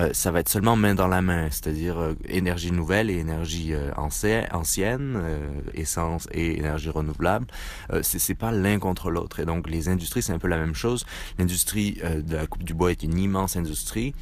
euh, 0.00 0.10
ça 0.12 0.30
va 0.30 0.40
être 0.40 0.48
seulement 0.48 0.76
main 0.76 0.94
dans 0.94 1.08
la 1.08 1.22
main, 1.22 1.48
c'est-à-dire 1.50 1.98
euh, 1.98 2.14
énergie 2.28 2.72
nouvelle 2.72 3.10
et 3.10 3.16
énergie 3.16 3.72
euh, 3.72 3.90
ancienne, 3.96 5.14
euh, 5.16 5.48
essence 5.74 6.28
et 6.32 6.58
énergie 6.58 6.90
renouvelable. 6.90 7.46
Euh, 7.92 8.00
c'est 8.02 8.34
pas 8.34 8.52
l'un 8.52 8.78
contre 8.78 9.10
l'autre. 9.10 9.40
Et 9.40 9.46
donc 9.46 9.70
les 9.70 9.88
industries, 9.88 10.22
c'est 10.22 10.32
un 10.32 10.38
peu 10.38 10.48
la 10.48 10.58
même 10.58 10.74
chose. 10.74 11.06
L'industrie 11.38 11.98
euh, 12.04 12.20
de 12.20 12.36
la 12.36 12.46
coupe 12.46 12.64
du 12.64 12.74
bois 12.74 12.90
est 12.90 13.02
une 13.02 13.18
immense 13.18 13.56
industrie. 13.56 14.14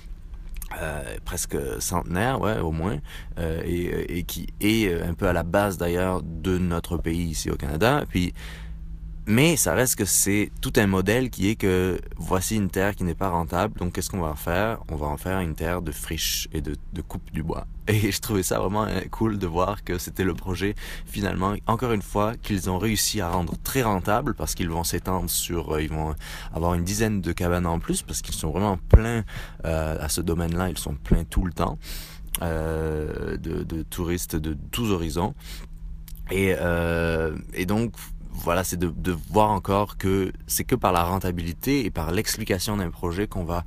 Presque 1.25 1.57
centenaire, 1.79 2.41
ouais, 2.41 2.59
au 2.59 2.73
moins, 2.73 2.99
et, 3.39 4.19
et, 4.19 4.25
qui 4.25 4.49
est 4.61 4.93
un 5.03 5.15
peu 5.15 5.29
à 5.29 5.33
la 5.33 5.45
base 5.45 5.79
d'ailleurs 5.79 6.21
de 6.21 6.59
notre 6.59 6.97
pays 6.97 7.29
ici 7.29 7.49
au 7.49 7.55
Canada. 7.55 8.05
Puis 8.09 8.35
mais 9.27 9.57
ça 9.57 9.75
reste 9.75 9.97
que 9.97 10.05
c'est 10.05 10.51
tout 10.61 10.73
un 10.77 10.87
modèle 10.87 11.31
qui 11.31 11.49
est 11.49 11.55
que 11.55 11.99
voici 12.17 12.57
une 12.57 12.69
terre 12.69 12.95
qui 12.95 13.05
n'est 13.05 13.15
pas 13.15 13.31
rentable, 13.31 13.79
donc 13.79 13.95
qu'est-ce 13.95 14.11
qu'on 14.11 14.21
va 14.21 14.29
en 14.29 14.37
faire? 14.37 14.81
On 14.91 14.97
va 14.97 15.07
en 15.07 15.17
faire 15.17 15.41
une 15.41 15.55
terre 15.55 15.81
de 15.81 15.93
friche 15.93 16.49
et 16.53 16.61
de, 16.61 16.77
de 16.93 17.03
coupe 17.03 17.31
du 17.33 17.43
bois. 17.43 17.67
Et 17.89 18.13
je 18.13 18.21
trouvais 18.21 18.43
ça 18.43 18.59
vraiment 18.59 18.85
euh, 18.85 19.01
cool 19.11 19.39
de 19.39 19.47
voir 19.47 19.85
que 19.85 19.99
c'était 19.99 20.25
le 20.25 20.35
projet, 20.35 20.75
finalement, 21.07 21.55
encore 21.67 21.93
une 21.93 22.03
fois, 22.03 22.35
qu'ils 22.37 22.71
ont 22.71 22.79
réussi 22.79 23.21
à 23.21 23.31
rendre 23.31 23.55
très 23.63 23.83
rentable 23.83 24.35
parce 24.35 24.55
qu'ils 24.55 24.71
vont 24.71 24.85
s'étendre 24.85 25.29
sur, 25.31 25.75
euh, 25.75 25.83
ils 25.83 25.91
vont 25.91 26.15
avoir 26.53 26.75
une 26.75 26.85
dizaine 26.85 27.21
de 27.21 27.33
cabanes 27.33 27.67
en 27.67 27.79
plus 27.79 28.03
parce 28.03 28.23
qu'ils 28.23 28.35
sont 28.35 28.51
vraiment 28.51 28.79
pleins 28.89 29.25
euh, 29.65 29.97
à 30.01 30.09
ce 30.09 30.21
domaine-là, 30.21 30.71
ils 30.71 30.79
sont 30.79 30.95
pleins 30.95 31.25
tout 31.25 31.45
le 31.45 31.53
temps 31.53 31.79
euh, 32.43 33.37
de, 33.37 33.63
de 33.63 33.83
touristes 33.83 34.35
de 34.37 34.57
tous 34.71 34.91
horizons. 34.91 35.35
Et, 36.31 36.55
euh, 36.59 37.37
et 37.53 37.67
donc, 37.67 37.93
voilà, 38.35 38.65
c'est 38.65 38.77
de, 38.77 38.89
de, 38.89 39.17
voir 39.31 39.51
encore 39.51 39.97
que 39.97 40.33
c'est 40.47 40.65
que 40.65 40.75
par 40.75 40.93
la 40.93 41.03
rentabilité 41.05 41.85
et 41.85 41.91
par 41.91 42.11
l'explication 42.11 42.77
d'un 42.77 42.91
projet 42.91 43.27
qu'on 43.27 43.45
va 43.45 43.65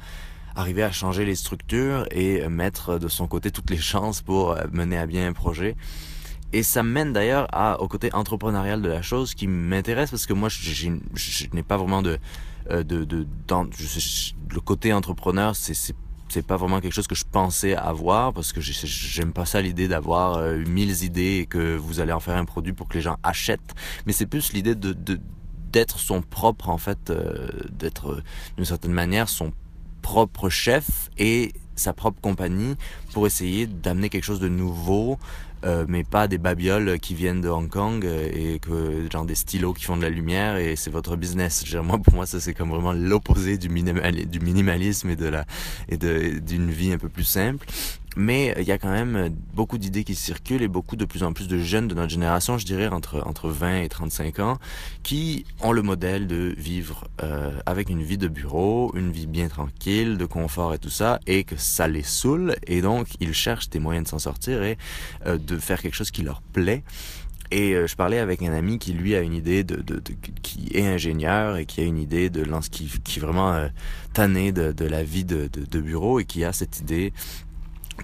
arriver 0.56 0.84
à 0.84 0.92
changer 0.92 1.26
les 1.26 1.36
structures 1.36 2.06
et 2.12 2.48
mettre 2.50 3.00
de 3.00 3.08
son 3.08 3.28
côté 3.28 3.52
toutes 3.52 3.70
les 3.70 3.78
chances 3.78 4.22
pour 4.22 4.58
mener 4.72 4.98
à 4.98 5.06
bien 5.06 5.28
un 5.28 5.34
projet. 5.34 5.76
Et 6.54 6.64
ça 6.64 6.82
mène 6.82 7.14
d'ailleurs 7.14 7.48
au 7.80 7.88
côté 7.88 8.14
entrepreneurial 8.14 8.82
de 8.82 8.90
la 8.90 9.02
chose 9.02 9.36
qui 9.36 9.48
m'intéresse 9.48 10.12
parce 10.12 10.26
que 10.26 10.34
moi, 10.34 10.50
je, 10.50 10.90
n'ai 11.54 11.64
pas 11.64 11.78
vraiment 11.78 12.02
de, 12.02 12.18
de, 12.70 12.82
de, 12.82 13.28
dans, 13.48 13.64
le 13.64 14.60
côté 14.62 14.94
entrepreneur, 14.94 15.56
c'est 15.56 15.96
pas 16.46 16.58
vraiment 16.58 16.80
quelque 16.80 16.94
chose 16.94 17.08
que 17.08 17.16
je 17.16 17.26
pensais 17.30 17.76
avoir 17.76 18.34
parce 18.34 18.54
que 18.54 18.62
j'aime 18.62 19.34
pas 19.34 19.46
ça 19.46 19.62
l'idée 19.62 19.88
d'avoir 19.88 20.38
euh, 20.38 20.58
mille 20.68 21.04
idées 21.04 21.40
et 21.40 21.46
que 21.46 21.76
vous 21.76 22.00
allez 22.00 22.14
en 22.14 22.20
faire 22.20 22.36
un 22.36 22.46
produit 22.46 22.74
pour 22.74 22.88
que 22.88 22.96
les 22.96 23.02
gens 23.02 23.18
achètent. 23.24 23.76
Mais 24.06 24.14
c'est 24.14 24.28
plus 24.28 24.54
l'idée 24.54 24.76
de 24.76 24.94
d'être 25.72 26.00
son 26.00 26.22
propre 26.22 26.70
en 26.70 26.78
fait 26.78 27.10
euh, 27.10 27.50
d'être 27.72 28.12
euh, 28.12 28.24
d'une 28.56 28.66
certaine 28.66 28.94
manière 28.94 29.28
son 29.28 29.52
propre 30.02 30.50
chef 30.50 31.10
et 31.18 31.52
sa 31.78 31.94
propre 31.94 32.20
compagnie 32.22 32.76
pour 33.14 33.26
essayer 33.26 33.68
d'amener 33.68 34.10
quelque 34.10 34.26
chose 34.26 34.40
de 34.40 34.50
nouveau 34.50 35.18
euh, 35.66 35.86
mais 35.88 36.04
pas 36.04 36.28
des 36.28 36.38
babioles 36.38 37.00
qui 37.00 37.16
viennent 37.16 37.42
de 37.42 37.50
Hong 37.50 37.68
Kong 37.68 38.06
euh, 38.06 38.30
et 38.32 38.60
que 38.60 39.08
genre 39.12 39.26
des 39.26 39.34
stylos 39.34 39.74
qui 39.74 39.86
font 39.86 39.98
de 39.98 40.04
la 40.04 40.10
lumière 40.10 40.58
et 40.58 40.76
c'est 40.76 40.92
votre 40.92 41.16
business. 41.16 41.66
Genre, 41.66 41.84
moi 41.84 41.98
pour 41.98 42.14
moi 42.14 42.28
ça 42.28 42.40
c'est 42.40 42.54
comme 42.54 42.70
vraiment 42.70 42.94
l'opposé 42.94 43.58
du, 43.58 43.68
minimali 43.68 44.28
du 44.28 44.40
minimalisme 44.40 45.10
et 45.10 45.16
de 45.16 45.26
la 45.26 45.46
et 45.90 45.98
d'une 45.98 46.70
vie 46.70 46.94
un 46.94 47.00
peu 47.00 47.10
plus 47.10 47.24
simple. 47.24 47.66
Mais 48.18 48.56
il 48.58 48.64
y 48.64 48.72
a 48.72 48.80
quand 48.80 48.92
même 48.92 49.30
beaucoup 49.54 49.78
d'idées 49.78 50.04
qui 50.04 50.16
circulent 50.16 50.64
et 50.64 50.68
beaucoup 50.68 50.96
de 50.96 51.06
plus 51.06 51.24
en 51.24 51.34
plus 51.34 51.48
de 51.48 51.60
jeunes 51.60 51.88
de 51.88 51.94
notre 51.94 52.10
génération, 52.10 52.58
je 52.58 52.66
dirais 52.66 52.88
entre, 52.88 53.22
entre 53.26 53.50
20 53.50 53.82
et 53.84 53.90
35 53.90 54.40
ans, 54.40 54.58
qui 55.04 55.46
ont 55.62 55.72
le 55.72 55.84
modèle 55.84 56.26
de 56.26 56.54
vivre 56.58 57.08
euh, 57.22 57.52
avec 57.68 57.90
une 57.90 58.02
vie 58.02 58.18
de 58.18 58.28
bureau, 58.28 58.92
une 58.96 59.12
vie 59.12 59.28
bien 59.28 59.48
tranquille, 59.48 60.18
de 60.18 60.26
confort 60.26 60.74
et 60.74 60.80
tout 60.80 60.90
ça, 60.90 61.20
et 61.28 61.44
que 61.44 61.56
ça 61.58 61.88
les 61.88 62.04
saoule, 62.04 62.56
et 62.66 62.82
donc 62.82 63.08
ils 63.20 63.34
cherchent 63.34 63.70
des 63.70 63.80
moyens 63.80 64.06
de 64.06 64.10
s'en 64.10 64.20
sortir 64.20 64.64
et 64.64 64.78
euh, 65.28 65.38
de 65.38 65.58
faire 65.60 65.80
quelque 65.82 65.96
chose 65.96 66.12
qui 66.12 66.24
leur 66.24 66.42
plaît. 66.42 66.84
Et 67.50 67.76
euh, 67.76 67.88
je 67.88 67.96
parlais 67.96 68.20
avec 68.20 68.42
un 68.42 68.52
ami 68.52 68.78
qui 68.78 68.94
lui 68.94 69.16
a 69.16 69.22
une 69.22 69.34
idée 69.34 69.64
de, 69.64 69.82
qui 70.42 70.70
est 70.74 70.86
ingénieur 70.86 71.56
et 71.56 71.66
qui 71.66 71.80
a 71.80 71.86
une 71.86 71.98
idée 71.98 72.30
de 72.30 72.44
lance 72.44 72.68
qui, 72.68 72.86
est 72.86 73.20
vraiment 73.20 73.54
euh, 73.54 73.68
tanné 74.14 74.52
de, 74.52 74.86
la 74.86 75.04
vie 75.04 75.24
de 75.24 75.80
bureau 75.80 76.20
et 76.20 76.26
qui 76.26 76.44
a 76.44 76.52
cette 76.52 76.80
idée 76.80 77.14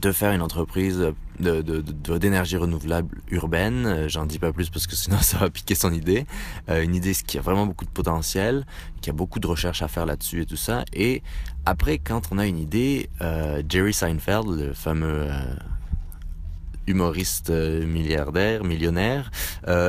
de 0.01 0.11
faire 0.11 0.31
une 0.31 0.41
entreprise 0.41 0.97
de, 1.39 1.61
de, 1.61 1.81
de, 1.81 2.17
d'énergie 2.17 2.57
renouvelable 2.57 3.21
urbaine. 3.31 3.85
Euh, 3.85 4.09
j'en 4.09 4.25
dis 4.25 4.39
pas 4.39 4.51
plus 4.51 4.69
parce 4.69 4.87
que 4.87 4.95
sinon 4.95 5.17
ça 5.21 5.37
va 5.37 5.49
piquer 5.49 5.75
son 5.75 5.93
idée. 5.93 6.25
Euh, 6.69 6.83
une 6.83 6.95
idée 6.95 7.13
qui 7.13 7.37
a 7.37 7.41
vraiment 7.41 7.65
beaucoup 7.65 7.85
de 7.85 7.89
potentiel, 7.89 8.65
qui 9.01 9.09
a 9.09 9.13
beaucoup 9.13 9.39
de 9.39 9.47
recherches 9.47 9.81
à 9.81 9.87
faire 9.87 10.05
là-dessus 10.05 10.41
et 10.41 10.45
tout 10.45 10.57
ça. 10.57 10.83
Et 10.93 11.21
après, 11.65 11.97
quand 11.97 12.29
on 12.31 12.37
a 12.37 12.45
une 12.45 12.59
idée, 12.59 13.09
euh, 13.21 13.63
Jerry 13.67 13.93
Seinfeld, 13.93 14.47
le 14.47 14.73
fameux 14.73 15.27
euh, 15.29 15.55
humoriste 16.87 17.51
euh, 17.51 17.85
milliardaire, 17.85 18.63
millionnaire, 18.63 19.31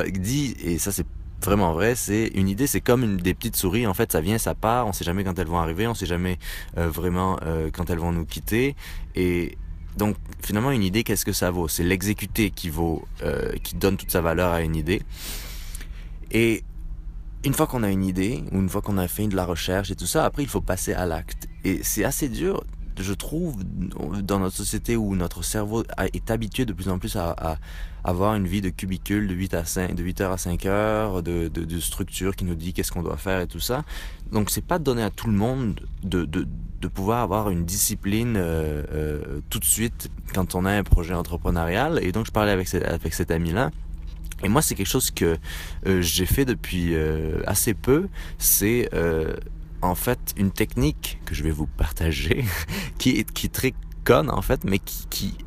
dit, 0.07 0.55
et 0.63 0.77
ça 0.77 0.93
c'est 0.93 1.05
vraiment 1.43 1.73
vrai, 1.73 1.95
c'est 1.95 2.27
une 2.27 2.47
idée, 2.47 2.65
c'est 2.65 2.79
comme 2.79 3.03
une 3.03 3.17
des 3.17 3.33
petites 3.33 3.57
souris, 3.57 3.85
en 3.85 3.93
fait, 3.93 4.13
ça 4.13 4.21
vient, 4.21 4.37
ça 4.37 4.55
part, 4.55 4.87
on 4.87 4.93
sait 4.93 5.03
jamais 5.03 5.25
quand 5.25 5.37
elles 5.37 5.47
vont 5.47 5.59
arriver, 5.59 5.85
on 5.85 5.93
sait 5.93 6.05
jamais 6.05 6.39
vraiment 6.75 7.37
quand 7.73 7.89
elles 7.89 7.99
vont 7.99 8.13
nous 8.13 8.25
quitter, 8.25 8.75
et 9.15 9.57
donc 9.97 10.15
finalement 10.41 10.71
une 10.71 10.83
idée, 10.83 11.03
qu'est-ce 11.03 11.25
que 11.25 11.33
ça 11.33 11.51
vaut? 11.51 11.67
C'est 11.67 11.83
l'exécuter 11.83 12.51
qui 12.51 12.69
vaut, 12.69 13.07
euh, 13.23 13.53
qui 13.63 13.75
donne 13.75 13.97
toute 13.97 14.11
sa 14.11 14.21
valeur 14.21 14.51
à 14.51 14.61
une 14.61 14.75
idée, 14.75 15.01
et 16.31 16.63
une 17.43 17.53
fois 17.53 17.67
qu'on 17.67 17.83
a 17.83 17.89
une 17.89 18.03
idée, 18.05 18.43
ou 18.51 18.57
une 18.57 18.69
fois 18.69 18.81
qu'on 18.81 18.97
a 18.97 19.07
fait 19.07 19.27
de 19.27 19.35
la 19.35 19.45
recherche 19.45 19.91
et 19.91 19.95
tout 19.95 20.07
ça, 20.07 20.25
après 20.25 20.43
il 20.43 20.49
faut 20.49 20.61
passer 20.61 20.93
à 20.93 21.05
l'acte, 21.05 21.47
et 21.63 21.81
c'est 21.83 22.03
assez 22.03 22.29
dur 22.29 22.63
je 23.03 23.13
trouve, 23.13 23.63
dans 24.23 24.39
notre 24.39 24.55
société 24.55 24.95
où 24.95 25.15
notre 25.15 25.43
cerveau 25.43 25.83
est 26.13 26.31
habitué 26.31 26.65
de 26.65 26.73
plus 26.73 26.89
en 26.89 26.99
plus 26.99 27.15
à, 27.15 27.57
avoir 28.03 28.35
une 28.35 28.45
vie 28.45 28.61
de 28.61 28.69
cubicule 28.69 29.27
de 29.27 29.33
8 29.33 29.53
à 29.55 29.65
5, 29.65 29.95
de 29.95 30.03
8 30.03 30.21
heures 30.21 30.31
à 30.31 30.37
5 30.37 30.65
heures, 30.65 31.23
de, 31.23 31.79
structure 31.79 32.35
qui 32.35 32.45
nous 32.45 32.55
dit 32.55 32.73
qu'est-ce 32.73 32.91
qu'on 32.91 33.03
doit 33.03 33.17
faire 33.17 33.41
et 33.41 33.47
tout 33.47 33.59
ça. 33.59 33.83
Donc, 34.31 34.49
c'est 34.49 34.65
pas 34.65 34.79
donné 34.79 35.01
à 35.01 35.09
tout 35.09 35.27
le 35.27 35.33
monde 35.33 35.79
de, 36.03 36.25
de, 36.25 36.47
de 36.81 36.87
pouvoir 36.87 37.21
avoir 37.21 37.49
une 37.49 37.65
discipline 37.65 38.35
euh, 38.37 38.83
euh, 38.91 39.39
tout 39.49 39.59
de 39.59 39.65
suite 39.65 40.09
quand 40.33 40.53
on 40.53 40.65
a 40.65 40.71
un 40.71 40.83
projet 40.83 41.15
entrepreneurial. 41.15 41.99
Et 42.03 42.11
donc, 42.11 42.27
je 42.27 42.31
parlais 42.31 42.51
avec, 42.51 42.73
avec 42.75 43.13
cet 43.13 43.31
ami-là. 43.31 43.71
Et 44.43 44.49
moi, 44.49 44.61
c'est 44.61 44.75
quelque 44.75 44.87
chose 44.87 45.09
que 45.09 45.37
euh, 45.87 46.01
j'ai 46.01 46.27
fait 46.27 46.45
depuis 46.45 46.95
assez 47.47 47.73
peu. 47.73 48.07
C'est 48.37 48.89
en 49.85 49.95
fait 49.95 50.33
une 50.37 50.51
technique 50.51 51.19
que 51.25 51.35
je 51.35 51.43
vais 51.43 51.51
vous 51.51 51.67
partager, 51.67 52.45
qui 52.97 53.11
est, 53.19 53.31
qui 53.31 53.49
très 53.49 53.73
conne 54.03 54.29
en 54.29 54.41
fait, 54.41 54.63
mais 54.63 54.79
qui, 54.79 55.07
qui 55.09 55.37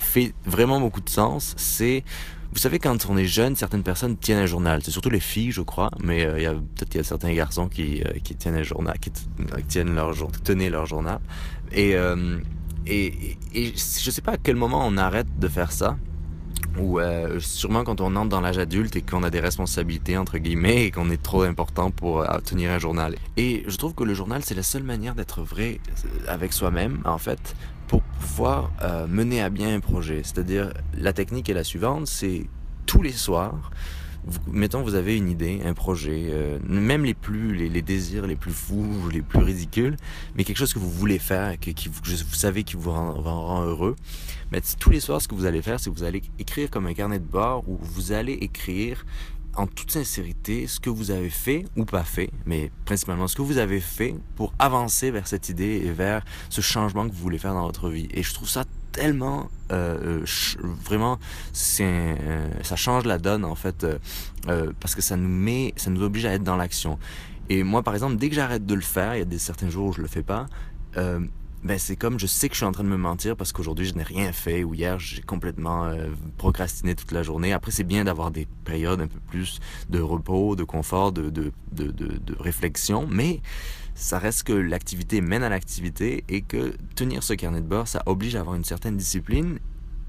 fait 0.00 0.34
vraiment 0.44 0.80
beaucoup 0.80 1.00
de 1.00 1.08
sens. 1.08 1.54
C'est 1.56 2.04
vous 2.52 2.58
savez, 2.58 2.78
quand 2.78 3.06
on 3.10 3.16
est 3.18 3.26
jeune, 3.26 3.56
certaines 3.56 3.82
personnes 3.82 4.16
tiennent 4.16 4.38
un 4.38 4.46
journal. 4.46 4.80
C'est 4.82 4.90
surtout 4.90 5.10
les 5.10 5.20
filles, 5.20 5.52
je 5.52 5.60
crois, 5.60 5.90
mais 6.02 6.24
euh, 6.24 6.38
il 6.38 6.42
y 6.42 6.46
a 6.46 6.54
peut-être 6.54 6.94
il 6.94 6.96
y 6.96 7.00
a 7.00 7.04
certains 7.04 7.32
garçons 7.34 7.68
qui, 7.68 8.02
euh, 8.02 8.12
qui 8.24 8.34
tiennent 8.36 8.56
un 8.56 8.62
journal, 8.62 8.98
qui, 8.98 9.10
qui 9.10 9.64
tiennent 9.64 9.94
leur 9.94 10.14
tenaient 10.44 10.70
leur 10.70 10.86
journal. 10.86 11.20
Et, 11.72 11.94
euh, 11.94 12.38
et, 12.86 13.06
et, 13.06 13.38
et 13.54 13.74
je 13.76 14.10
sais 14.10 14.22
pas 14.22 14.32
à 14.32 14.36
quel 14.38 14.56
moment 14.56 14.86
on 14.86 14.96
arrête 14.96 15.26
de 15.38 15.46
faire 15.46 15.72
ça 15.72 15.98
ou 16.78 17.00
euh, 17.00 17.40
sûrement 17.40 17.84
quand 17.84 18.00
on 18.00 18.16
entre 18.16 18.28
dans 18.28 18.40
l'âge 18.40 18.58
adulte 18.58 18.96
et 18.96 19.02
qu'on 19.02 19.22
a 19.22 19.30
des 19.30 19.40
responsabilités 19.40 20.16
entre 20.16 20.38
guillemets 20.38 20.84
et 20.86 20.90
qu'on 20.90 21.10
est 21.10 21.22
trop 21.22 21.42
important 21.42 21.90
pour 21.90 22.20
euh, 22.20 22.38
tenir 22.44 22.70
un 22.70 22.78
journal. 22.78 23.16
Et 23.36 23.64
je 23.66 23.76
trouve 23.76 23.94
que 23.94 24.04
le 24.04 24.14
journal 24.14 24.42
c'est 24.44 24.54
la 24.54 24.62
seule 24.62 24.82
manière 24.82 25.14
d'être 25.14 25.42
vrai 25.42 25.80
avec 26.26 26.52
soi-même 26.52 27.00
en 27.04 27.18
fait 27.18 27.54
pour 27.86 28.02
pouvoir 28.02 28.70
euh, 28.82 29.06
mener 29.06 29.40
à 29.42 29.48
bien 29.48 29.74
un 29.74 29.80
projet. 29.80 30.20
C'est-à-dire 30.22 30.72
la 30.94 31.12
technique 31.12 31.48
est 31.48 31.54
la 31.54 31.64
suivante, 31.64 32.06
c'est 32.06 32.46
tous 32.86 33.02
les 33.02 33.12
soirs 33.12 33.70
vous, 34.28 34.52
mettons 34.52 34.82
vous 34.82 34.94
avez 34.94 35.16
une 35.16 35.28
idée, 35.28 35.60
un 35.64 35.74
projet, 35.74 36.26
euh, 36.28 36.58
même 36.64 37.04
les 37.04 37.14
plus 37.14 37.54
les, 37.54 37.82
désirs 37.82 38.26
les 38.26 38.36
plus 38.36 38.52
fous, 38.52 39.08
les 39.10 39.22
plus 39.22 39.40
ridicules, 39.40 39.96
mais 40.36 40.44
quelque 40.44 40.58
chose 40.58 40.72
que 40.72 40.78
vous 40.78 40.90
voulez 40.90 41.18
faire, 41.18 41.58
que, 41.58 41.70
qui, 41.70 41.88
vous, 41.88 42.02
savez 42.32 42.62
qui 42.62 42.76
vous 42.76 42.90
rend, 42.90 43.12
rend, 43.14 43.46
rend 43.46 43.62
heureux. 43.64 43.96
Mais 44.52 44.60
tous 44.78 44.90
les 44.90 45.00
soirs, 45.00 45.20
ce 45.20 45.28
que 45.28 45.34
vous 45.34 45.46
allez 45.46 45.62
faire, 45.62 45.80
c'est 45.80 45.90
que 45.90 45.96
vous 45.96 46.04
allez 46.04 46.22
écrire 46.38 46.70
comme 46.70 46.86
un 46.86 46.94
carnet 46.94 47.18
de 47.18 47.24
bord 47.24 47.68
où 47.68 47.78
vous 47.80 48.12
allez 48.12 48.34
écrire 48.34 49.04
en 49.58 49.66
toute 49.66 49.90
sincérité 49.90 50.66
ce 50.66 50.78
que 50.78 50.88
vous 50.88 51.10
avez 51.10 51.30
fait 51.30 51.64
ou 51.76 51.84
pas 51.84 52.04
fait, 52.04 52.30
mais 52.46 52.70
principalement 52.84 53.26
ce 53.26 53.34
que 53.34 53.42
vous 53.42 53.58
avez 53.58 53.80
fait 53.80 54.14
pour 54.36 54.54
avancer 54.58 55.10
vers 55.10 55.26
cette 55.26 55.48
idée 55.48 55.82
et 55.84 55.90
vers 55.90 56.24
ce 56.48 56.60
changement 56.60 57.08
que 57.08 57.12
vous 57.12 57.20
voulez 57.20 57.38
faire 57.38 57.54
dans 57.54 57.66
votre 57.66 57.90
vie. 57.90 58.08
Et 58.14 58.22
je 58.22 58.32
trouve 58.32 58.48
ça 58.48 58.64
tellement 58.92 59.48
euh, 59.70 60.24
vraiment 60.84 61.18
c'est 61.52 61.84
euh, 61.84 62.48
ça 62.62 62.76
change 62.76 63.04
la 63.04 63.18
donne 63.18 63.44
en 63.44 63.54
fait 63.54 63.84
euh, 63.84 63.98
euh, 64.48 64.72
parce 64.80 64.94
que 64.94 65.02
ça 65.02 65.16
nous 65.16 65.28
met 65.28 65.74
ça 65.76 65.90
nous 65.90 66.02
oblige 66.02 66.26
à 66.26 66.32
être 66.32 66.44
dans 66.44 66.56
l'action. 66.56 66.98
Et 67.50 67.62
moi 67.62 67.82
par 67.82 67.94
exemple 67.94 68.16
dès 68.16 68.28
que 68.28 68.34
j'arrête 68.34 68.66
de 68.66 68.74
le 68.74 68.80
faire 68.80 69.14
il 69.14 69.18
y 69.18 69.22
a 69.22 69.26
des 69.26 69.38
certains 69.38 69.70
jours 69.70 69.88
où 69.88 69.92
je 69.92 70.00
le 70.00 70.08
fais 70.08 70.22
pas 70.22 70.46
euh, 70.96 71.20
ben 71.68 71.78
c'est 71.78 71.96
comme 71.96 72.18
je 72.18 72.26
sais 72.26 72.48
que 72.48 72.54
je 72.54 72.60
suis 72.60 72.66
en 72.66 72.72
train 72.72 72.82
de 72.82 72.88
me 72.88 72.96
mentir 72.96 73.36
parce 73.36 73.52
qu'aujourd'hui 73.52 73.84
je 73.84 73.92
n'ai 73.92 74.02
rien 74.02 74.32
fait 74.32 74.64
ou 74.64 74.72
hier 74.72 74.98
j'ai 74.98 75.20
complètement 75.20 75.84
euh, 75.84 76.08
procrastiné 76.38 76.94
toute 76.94 77.12
la 77.12 77.22
journée. 77.22 77.52
Après 77.52 77.72
c'est 77.72 77.84
bien 77.84 78.04
d'avoir 78.04 78.30
des 78.30 78.48
périodes 78.64 79.02
un 79.02 79.06
peu 79.06 79.20
plus 79.28 79.60
de 79.90 80.00
repos, 80.00 80.56
de 80.56 80.64
confort, 80.64 81.12
de, 81.12 81.28
de, 81.28 81.52
de, 81.72 81.90
de, 81.90 82.36
réflexion, 82.40 83.06
mais 83.10 83.42
ça 83.94 84.18
reste 84.18 84.44
que 84.44 84.54
l'activité 84.54 85.20
mène 85.20 85.42
à 85.42 85.50
l'activité 85.50 86.24
et 86.30 86.40
que 86.40 86.74
tenir 86.94 87.22
ce 87.22 87.34
carnet 87.34 87.60
de 87.60 87.66
bord, 87.66 87.86
ça 87.86 88.02
oblige 88.06 88.34
à 88.34 88.40
avoir 88.40 88.56
une 88.56 88.64
certaine 88.64 88.96
discipline. 88.96 89.58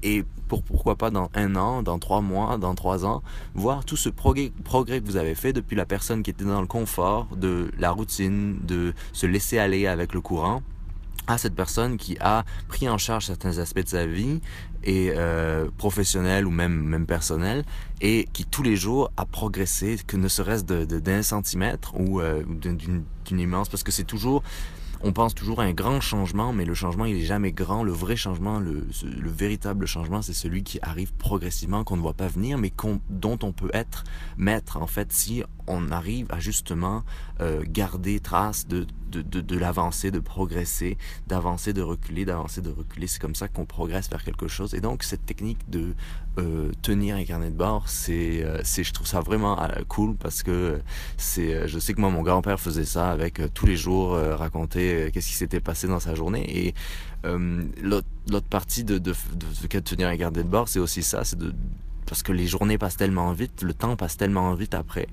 Et 0.02 0.24
pour 0.48 0.62
pourquoi 0.62 0.96
pas 0.96 1.10
dans 1.10 1.30
un 1.34 1.56
an, 1.56 1.82
dans 1.82 1.98
trois 1.98 2.22
mois, 2.22 2.56
dans 2.56 2.74
trois 2.74 3.04
ans, 3.04 3.22
voir 3.54 3.84
tout 3.84 3.98
ce 3.98 4.08
progrès 4.08 4.50
que 4.50 5.04
vous 5.04 5.16
avez 5.16 5.34
fait 5.34 5.52
depuis 5.52 5.76
la 5.76 5.84
personne 5.84 6.22
qui 6.22 6.30
était 6.30 6.46
dans 6.46 6.62
le 6.62 6.66
confort, 6.66 7.26
de 7.36 7.70
la 7.78 7.90
routine, 7.90 8.60
de 8.62 8.94
se 9.12 9.26
laisser 9.26 9.58
aller 9.58 9.86
avec 9.86 10.14
le 10.14 10.22
courant 10.22 10.62
à 11.26 11.38
cette 11.38 11.54
personne 11.54 11.96
qui 11.96 12.16
a 12.20 12.44
pris 12.68 12.88
en 12.88 12.98
charge 12.98 13.26
certains 13.26 13.58
aspects 13.58 13.82
de 13.82 13.88
sa 13.88 14.06
vie 14.06 14.40
et 14.82 15.12
euh, 15.14 15.66
ou 16.44 16.50
même 16.50 16.82
même 16.82 17.06
personnel 17.06 17.64
et 18.00 18.26
qui 18.32 18.46
tous 18.46 18.62
les 18.62 18.76
jours 18.76 19.10
a 19.16 19.26
progressé 19.26 19.98
que 20.06 20.16
ne 20.16 20.28
serait-ce 20.28 20.64
de 20.64 20.84
d'un 20.84 21.22
centimètre 21.22 21.92
ou 21.98 22.20
euh, 22.20 22.42
d'une 22.46 23.04
immense 23.40 23.68
parce 23.68 23.82
que 23.82 23.92
c'est 23.92 24.04
toujours 24.04 24.42
on 25.02 25.12
pense 25.12 25.34
toujours 25.34 25.60
à 25.60 25.64
un 25.64 25.72
grand 25.72 26.00
changement, 26.00 26.52
mais 26.52 26.64
le 26.64 26.74
changement, 26.74 27.04
il 27.06 27.16
est 27.16 27.24
jamais 27.24 27.52
grand. 27.52 27.82
Le 27.82 27.92
vrai 27.92 28.16
changement, 28.16 28.60
le, 28.60 28.86
le 29.04 29.30
véritable 29.30 29.86
changement, 29.86 30.22
c'est 30.22 30.34
celui 30.34 30.62
qui 30.62 30.78
arrive 30.82 31.14
progressivement, 31.14 31.84
qu'on 31.84 31.96
ne 31.96 32.02
voit 32.02 32.14
pas 32.14 32.28
venir, 32.28 32.58
mais 32.58 32.72
dont 33.08 33.38
on 33.42 33.52
peut 33.52 33.70
être 33.72 34.04
maître, 34.36 34.76
en 34.76 34.86
fait, 34.86 35.12
si 35.12 35.42
on 35.70 35.90
arrive 35.90 36.26
à 36.30 36.40
justement 36.40 37.04
euh, 37.40 37.62
garder 37.66 38.20
trace 38.20 38.66
de, 38.66 38.86
de, 39.10 39.22
de, 39.22 39.40
de 39.40 39.56
l'avancée, 39.56 40.10
de 40.10 40.18
progresser, 40.18 40.98
d'avancer, 41.26 41.72
de 41.72 41.82
reculer, 41.82 42.24
d'avancer, 42.24 42.60
de 42.60 42.70
reculer. 42.70 43.06
C'est 43.06 43.20
comme 43.20 43.34
ça 43.34 43.48
qu'on 43.48 43.64
progresse 43.64 44.10
vers 44.10 44.24
quelque 44.24 44.48
chose. 44.48 44.74
Et 44.74 44.80
donc, 44.80 45.04
cette 45.04 45.24
technique 45.24 45.70
de 45.70 45.94
euh, 46.38 46.72
tenir 46.82 47.16
un 47.16 47.24
carnet 47.24 47.50
de 47.50 47.56
bord, 47.56 47.88
c'est, 47.88 48.42
euh, 48.44 48.62
je 48.64 48.92
trouve 48.92 49.06
ça 49.06 49.20
vraiment 49.20 49.56
cool 49.88 50.16
parce 50.16 50.42
que 50.42 50.80
c'est, 51.16 51.68
je 51.68 51.78
sais 51.78 51.94
que 51.94 52.00
moi, 52.00 52.10
mon 52.10 52.22
grand-père 52.22 52.58
faisait 52.58 52.84
ça 52.84 53.10
avec 53.10 53.40
tous 53.54 53.66
les 53.66 53.76
jours, 53.76 54.12
raconter 54.12 54.89
qu'est-ce 55.12 55.28
qui 55.28 55.34
s'était 55.34 55.60
passé 55.60 55.86
dans 55.86 56.00
sa 56.00 56.14
journée. 56.14 56.66
Et 56.66 56.74
euh, 57.24 57.64
l'autre, 57.82 58.46
partie 58.48 58.84
de, 58.84 58.98
de, 58.98 59.12
de, 59.34 59.66
de, 59.68 59.78
tenir 59.80 60.08
un 60.08 60.16
carnet 60.16 60.42
de 60.42 60.48
bord, 60.48 60.68
c'est 60.68 60.78
aussi 60.78 61.02
ça, 61.02 61.24
c'est 61.24 61.38
de 61.38 61.52
parce 62.06 62.24
que 62.24 62.32
les 62.32 62.48
journées 62.48 62.76
passent 62.76 62.96
tellement 62.96 63.32
vite, 63.32 63.62
le 63.62 63.72
temps 63.72 63.94
passe 63.94 64.16
tellement 64.16 64.52
vite 64.54 64.74
après, 64.74 65.06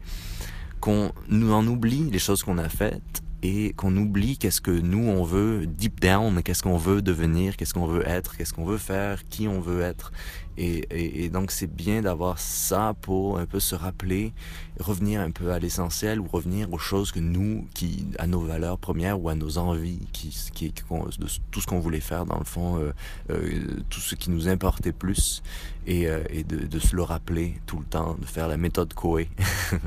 qu'on 0.79 1.11
nous 1.29 1.53
en 1.53 1.65
oublie 1.67 2.09
les 2.09 2.17
choses 2.17 2.41
qu'on 2.41 2.57
a 2.57 2.69
faites 2.69 3.21
et 3.43 3.73
qu'on 3.73 3.95
oublie 3.97 4.37
qu'est-ce 4.37 4.61
que 4.61 4.71
nous 4.71 5.07
on 5.07 5.23
veut 5.23 5.67
deep 5.67 5.99
down, 5.99 6.41
qu'est-ce 6.41 6.63
qu'on 6.63 6.77
veut 6.77 7.01
devenir, 7.01 7.55
qu'est-ce 7.57 7.73
qu'on 7.73 7.85
veut 7.85 8.07
être, 8.07 8.35
qu'est-ce 8.35 8.53
qu'on 8.53 8.65
veut 8.65 8.77
faire, 8.77 9.27
qui 9.29 9.47
on 9.47 9.59
veut 9.59 9.81
être. 9.81 10.11
Et, 10.57 10.79
et, 10.89 11.25
et 11.25 11.29
donc 11.29 11.51
c'est 11.51 11.71
bien 11.71 12.01
d'avoir 12.01 12.39
ça 12.39 12.95
pour 13.01 13.37
un 13.37 13.45
peu 13.45 13.59
se 13.59 13.75
rappeler, 13.75 14.33
revenir 14.79 15.21
un 15.21 15.29
peu 15.29 15.51
à 15.51 15.59
l'essentiel 15.59 16.19
ou 16.19 16.27
revenir 16.27 16.73
aux 16.73 16.79
choses 16.79 17.11
que 17.11 17.19
nous, 17.19 17.67
qui 17.75 18.07
à 18.17 18.25
nos 18.25 18.39
valeurs 18.39 18.79
premières 18.79 19.21
ou 19.21 19.29
à 19.29 19.35
nos 19.35 19.59
envies, 19.59 19.99
qui, 20.13 20.35
qui, 20.53 20.69
de 20.69 21.27
tout 21.51 21.61
ce 21.61 21.67
qu'on 21.67 21.79
voulait 21.79 21.99
faire 21.99 22.25
dans 22.25 22.39
le 22.39 22.45
fond, 22.45 22.79
euh, 22.79 22.91
euh, 23.29 23.81
tout 23.89 23.99
ce 23.99 24.15
qui 24.15 24.31
nous 24.31 24.49
importait 24.49 24.91
plus, 24.91 25.43
et, 25.85 26.07
euh, 26.07 26.23
et 26.31 26.43
de, 26.43 26.65
de, 26.65 26.79
se 26.79 26.95
le 26.95 27.03
rappeler 27.03 27.59
tout 27.67 27.77
le 27.77 27.85
temps, 27.85 28.15
de 28.19 28.25
faire 28.25 28.47
la 28.47 28.57
méthode 28.57 28.93
Coe, 28.95 29.25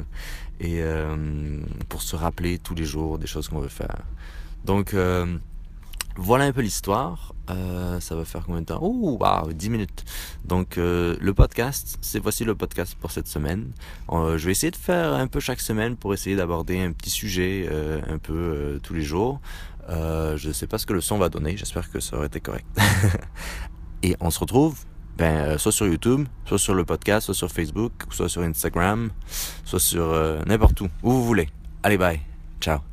et 0.60 0.82
euh, 0.82 1.16
pour 1.88 2.02
se 2.02 2.14
rappeler 2.14 2.58
tous 2.58 2.74
les 2.74 2.84
jours 2.84 3.18
des 3.18 3.26
choses 3.26 3.48
qu'on 3.48 3.60
veut 3.60 3.68
faire. 3.68 3.96
Donc 4.64 4.92
euh, 4.92 5.38
Voilà 6.16 6.44
un 6.44 6.52
peu 6.52 6.60
l'histoire. 6.60 7.34
Euh, 7.48 7.98
ça 7.98 8.14
va 8.14 8.24
faire 8.26 8.44
combien 8.44 8.60
de 8.60 8.66
temps? 8.66 8.78
Oh, 8.80 9.18
wow, 9.18 9.52
10 9.52 9.70
minutes. 9.70 10.04
Donc, 10.44 10.76
le 10.76 11.30
podcast, 11.32 11.98
c'est 12.00 12.20
voici 12.20 12.44
le 12.44 12.54
podcast 12.54 12.96
pour 13.00 13.10
cette 13.10 13.26
semaine. 13.26 13.72
Je 14.12 14.44
vais 14.44 14.52
essayer 14.52 14.70
de 14.70 14.76
faire 14.76 15.14
un 15.14 15.26
peu 15.26 15.40
chaque 15.40 15.60
semaine 15.60 15.96
pour 15.96 16.14
essayer 16.14 16.36
d'aborder 16.36 16.78
un 16.78 16.92
petit 16.92 17.10
sujet 17.10 17.68
un 18.08 18.18
peu 18.18 18.78
tous 18.84 18.94
les 18.94 19.02
jours. 19.02 19.40
Je 19.88 20.46
ne 20.46 20.52
sais 20.52 20.68
pas 20.68 20.78
ce 20.78 20.86
que 20.86 20.92
le 20.92 21.00
son 21.00 21.18
va 21.18 21.28
donner. 21.28 21.56
J'espère 21.56 21.90
que 21.90 21.98
ça 21.98 22.16
aurait 22.16 22.28
été 22.28 22.40
correct. 22.40 22.66
Et 24.02 24.16
on 24.20 24.30
se 24.30 24.38
retrouve 24.38 24.84
ben, 25.20 25.36
euh, 25.36 25.58
soit 25.58 25.70
sur 25.70 25.86
YouTube, 25.86 26.26
soit 26.46 26.58
sur 26.58 26.74
le 26.74 26.84
podcast, 26.84 27.26
soit 27.26 27.34
sur 27.34 27.50
Facebook, 27.50 27.92
soit 28.10 28.30
sur 28.30 28.40
Instagram, 28.40 29.10
soit 29.66 29.78
sur 29.78 30.04
euh, 30.04 30.40
n'importe 30.46 30.80
où, 30.80 30.88
où 31.02 31.10
vous 31.10 31.24
voulez. 31.24 31.48
Allez, 31.82 31.98
bye. 31.98 32.20
Ciao. 32.58 32.89